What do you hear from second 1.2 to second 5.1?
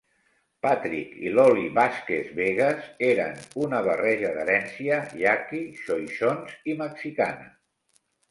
i Lolly Vasquez-Vegas eren una barreja d'herència